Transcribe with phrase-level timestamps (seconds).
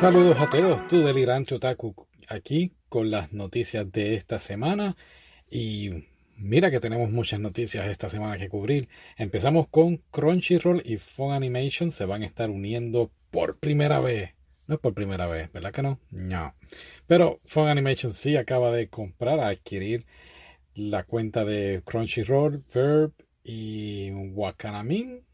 [0.00, 1.94] Saludos a todos, tu delirante otaku
[2.26, 4.96] aquí con las noticias de esta semana
[5.50, 6.06] y
[6.38, 8.88] mira que tenemos muchas noticias esta semana que cubrir.
[9.18, 14.30] Empezamos con Crunchyroll y Fun Animation se van a estar uniendo por primera vez.
[14.66, 16.00] No es por primera vez, ¿verdad que no?
[16.10, 16.54] No.
[17.06, 20.06] Pero Fun Animation sí acaba de comprar, adquirir
[20.74, 23.12] la cuenta de Crunchyroll, Verb
[23.44, 25.26] y Wakanamin.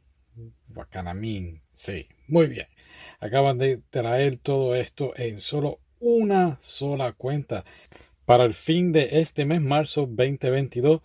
[0.75, 2.67] Wakanamin, sí, muy bien.
[3.21, 7.65] Acaban de traer todo esto en solo una sola cuenta.
[8.25, 11.01] Para el fin de este mes, marzo 2022,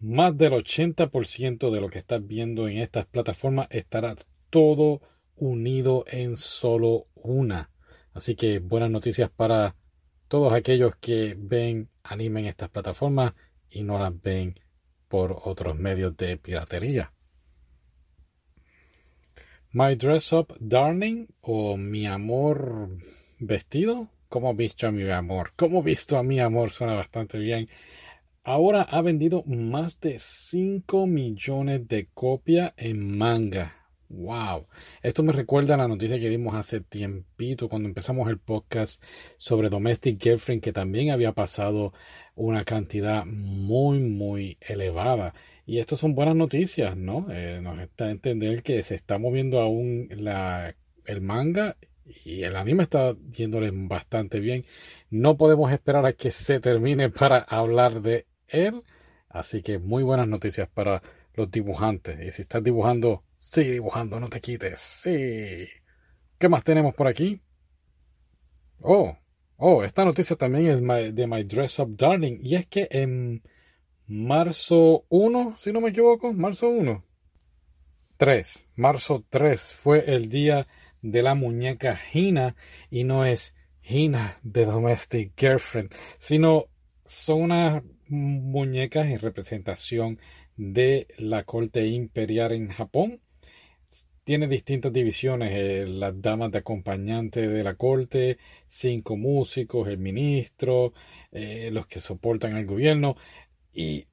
[0.00, 4.14] más del 80% de lo que estás viendo en estas plataformas estará
[4.50, 5.00] todo
[5.36, 7.70] unido en solo una.
[8.14, 9.76] Así que buenas noticias para
[10.28, 13.34] todos aquellos que ven anime en estas plataformas
[13.68, 14.58] y no las ven
[15.08, 17.12] por otros medios de piratería.
[19.78, 22.96] My Dress Up Darling o Mi Amor
[23.38, 24.08] Vestido.
[24.30, 25.52] ¿Cómo visto a mi amor?
[25.54, 26.70] ¿Cómo visto a mi amor?
[26.70, 27.68] Suena bastante bien.
[28.42, 33.85] Ahora ha vendido más de 5 millones de copias en manga.
[34.08, 34.68] Wow.
[35.02, 39.02] Esto me recuerda a la noticia que dimos hace tiempito cuando empezamos el podcast
[39.36, 41.92] sobre Domestic Girlfriend que también había pasado
[42.36, 45.34] una cantidad muy muy elevada.
[45.64, 47.26] Y esto son buenas noticias, ¿no?
[47.30, 51.76] Eh, nos está a entender que se está moviendo aún el manga
[52.24, 54.64] y el anime está yéndole bastante bien.
[55.10, 58.82] No podemos esperar a que se termine para hablar de él.
[59.28, 61.02] Así que muy buenas noticias para
[61.34, 62.24] los dibujantes.
[62.24, 64.80] Y si estás dibujando, sigue dibujando, no te quites.
[64.80, 65.66] Sí.
[66.38, 67.40] ¿Qué más tenemos por aquí?
[68.80, 69.16] Oh,
[69.56, 72.38] oh, esta noticia también es de My Dress Up Darling.
[72.42, 73.42] Y es que en
[74.06, 77.04] marzo 1, si no me equivoco, marzo 1.
[78.18, 80.66] 3, marzo 3 fue el día
[81.02, 82.56] de la muñeca Hina
[82.90, 86.66] y no es Hina de Domestic Girlfriend, sino
[87.04, 90.18] son unas muñecas en representación
[90.56, 93.20] de la corte imperial en Japón.
[94.26, 100.94] Tiene distintas divisiones, eh, las damas de acompañante de la corte, cinco músicos, el ministro,
[101.30, 103.14] eh, los que soportan al gobierno.
[103.72, 104.08] Y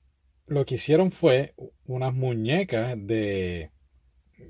[0.45, 3.71] lo que hicieron fue unas muñecas de,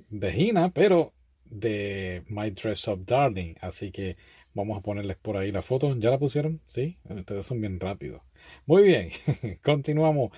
[0.10, 1.14] de Hina, pero
[1.46, 3.56] de My Dress Up Darling.
[3.62, 4.18] Así que
[4.54, 5.96] vamos a ponerles por ahí la foto.
[5.98, 6.60] ¿Ya la pusieron?
[6.66, 8.22] Sí, ustedes son bien rápidos.
[8.66, 9.12] Muy bien,
[9.64, 10.32] continuamos.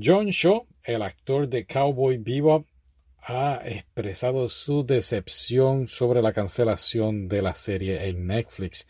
[0.00, 2.68] John Shaw, el actor de Cowboy Bebop,
[3.26, 8.86] ha expresado su decepción sobre la cancelación de la serie en Netflix.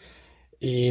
[0.58, 0.90] Y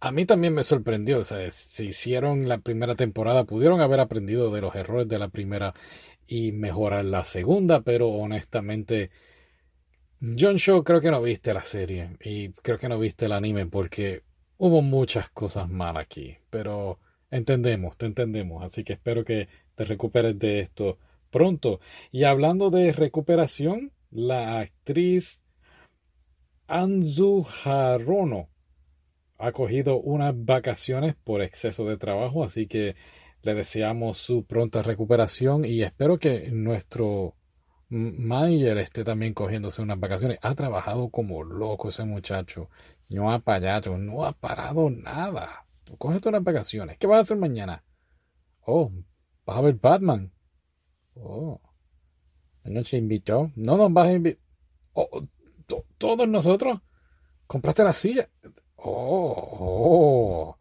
[0.00, 1.18] a, mí también me sorprendió.
[1.18, 5.28] O sea, si hicieron la primera temporada, pudieron haber aprendido de los errores de la
[5.28, 5.74] primera
[6.26, 9.10] y mejorar la segunda, pero honestamente,
[10.20, 13.66] John Shaw creo que no viste la serie y creo que no viste el anime
[13.66, 14.22] porque
[14.56, 17.00] hubo muchas cosas mal aquí, pero
[17.30, 20.98] entendemos, te entendemos, así que espero que te recuperes de esto
[21.32, 21.80] pronto.
[22.12, 25.42] Y hablando de recuperación, la actriz
[26.68, 28.48] Anzu Harono
[29.38, 32.94] ha cogido unas vacaciones por exceso de trabajo, así que
[33.42, 37.34] le deseamos su pronta recuperación y espero que nuestro
[37.88, 40.38] manager esté también cogiéndose unas vacaciones.
[40.42, 42.70] Ha trabajado como loco ese muchacho.
[43.08, 45.66] No ha parado, no ha parado nada.
[45.98, 46.96] Cógete unas vacaciones.
[46.98, 47.84] ¿Qué vas a hacer mañana?
[48.64, 48.92] Oh,
[49.44, 50.32] vas a ver Batman.
[51.14, 51.60] Oh,
[52.64, 53.50] no se invitó.
[53.56, 54.42] No nos vas a invitar.
[54.94, 55.22] Oh,
[55.98, 56.80] todos nosotros.
[57.46, 58.28] ¿Compraste la silla?
[58.76, 60.58] Oh, oh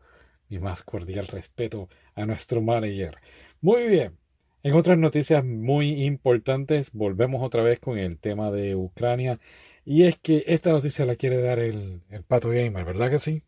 [0.50, 3.18] mi más cordial respeto a nuestro manager.
[3.62, 4.18] Muy bien.
[4.64, 9.40] En otras noticias muy importantes, volvemos otra vez con el tema de Ucrania.
[9.86, 13.44] Y es que esta noticia la quiere dar el Pato Gamer, ¿verdad que sí?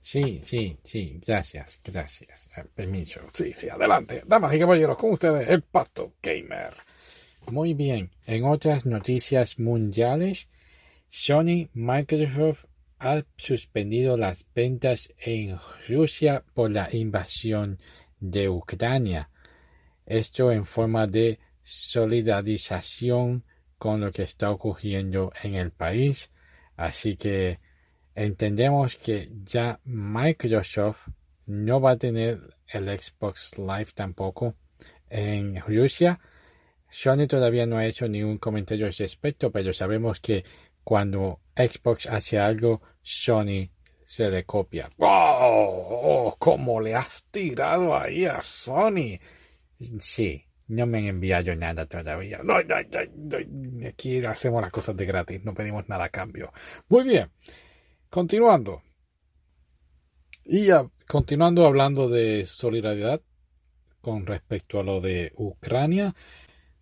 [0.00, 2.48] Sí, sí, sí, gracias, gracias.
[2.74, 3.20] Permiso.
[3.32, 4.22] Sí, sí, adelante.
[4.26, 6.74] Damas y caballeros, con ustedes, el Pato Gamer.
[7.52, 8.10] Muy bien.
[8.26, 10.48] En otras noticias mundiales,
[11.08, 12.64] Sony, Microsoft
[12.98, 15.58] ha suspendido las ventas en
[15.88, 17.78] Rusia por la invasión
[18.18, 19.30] de Ucrania.
[20.06, 23.44] Esto en forma de solidarización
[23.78, 26.30] con lo que está ocurriendo en el país.
[26.76, 27.60] Así que
[28.14, 31.08] entendemos que ya Microsoft
[31.46, 32.38] no va a tener
[32.68, 34.54] el Xbox Live tampoco
[35.10, 36.20] en Rusia.
[36.88, 40.44] Sony todavía no ha hecho ningún comentario al respecto, pero sabemos que
[40.84, 43.70] cuando Xbox hace algo, Sony
[44.04, 44.90] se le copia.
[44.98, 46.36] ¡Oh!
[46.38, 49.18] ¿Cómo le has tirado ahí a Sony?
[49.98, 52.40] Sí, No me han enviado nada todavía.
[52.42, 56.52] No, no, no, Aquí hacemos las cosas de gratis, no pedimos nada a cambio.
[56.88, 57.30] Muy bien,
[58.14, 58.80] continuando.
[60.44, 60.68] Y
[61.08, 63.20] continuando hablando de solidaridad
[64.00, 66.14] con respecto a lo de Ucrania,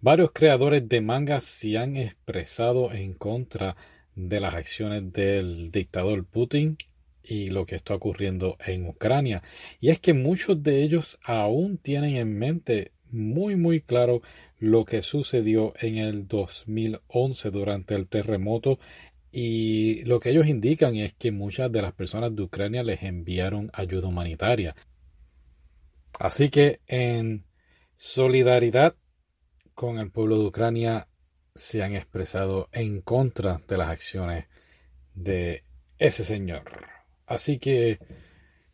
[0.03, 3.77] varios creadores de mangas se han expresado en contra
[4.15, 6.77] de las acciones del dictador Putin
[7.23, 9.43] y lo que está ocurriendo en Ucrania.
[9.81, 14.21] Y es que muchos de ellos aún tienen en mente muy muy claro
[14.59, 18.79] lo que sucedió en el 2011 durante el terremoto
[19.33, 23.71] y lo que ellos indican es que muchas de las personas de Ucrania les enviaron
[23.73, 24.77] ayuda humanitaria.
[26.19, 27.47] Así que en
[27.97, 28.95] solidaridad
[29.75, 31.09] con el pueblo de Ucrania
[31.55, 34.47] se han expresado en contra de las acciones
[35.15, 35.65] de
[35.99, 36.65] ese señor.
[37.27, 37.99] Así que,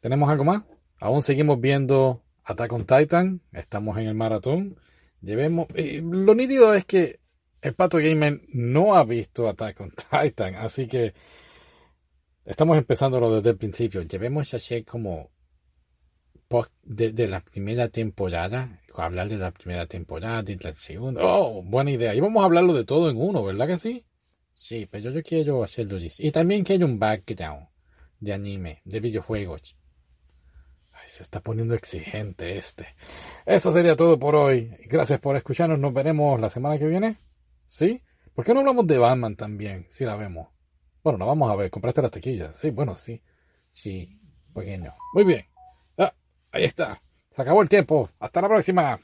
[0.00, 0.64] ¿tenemos algo más?
[0.98, 4.76] Aún seguimos viendo Attack on Titan, estamos en el maratón.
[5.20, 5.68] Llevemos,
[6.02, 7.20] lo nítido es que
[7.60, 11.12] el Pato Gamer no ha visto Attack on Titan, así que
[12.44, 14.02] estamos empezándolo desde el principio.
[14.02, 15.30] Llevemos así como
[16.82, 21.20] de, la primera temporada, hablar de la primera temporada y la segunda.
[21.22, 22.14] Oh, buena idea.
[22.14, 24.04] Y vamos a hablarlo de todo en uno, ¿verdad que sí?
[24.54, 27.68] Sí, pero yo quiero hacerlo Y también quiero un background
[28.18, 29.76] de anime, de videojuegos.
[30.94, 32.88] Ay, se está poniendo exigente este.
[33.46, 34.70] Eso sería todo por hoy.
[34.88, 35.78] Gracias por escucharnos.
[35.78, 37.18] Nos veremos la semana que viene.
[37.68, 38.02] ¿Sí?
[38.34, 39.86] ¿Por qué no hablamos de Batman también?
[39.90, 40.48] Si la vemos.
[41.04, 41.70] Bueno, la vamos a ver.
[41.70, 42.56] ¿Compraste las taquillas?
[42.56, 43.22] Sí, bueno, sí.
[43.70, 44.18] Sí,
[44.54, 44.94] pequeño.
[45.12, 45.46] Muy bien.
[45.98, 46.14] Ah,
[46.50, 47.02] ahí está.
[47.30, 48.08] Se acabó el tiempo.
[48.18, 48.98] Hasta la próxima.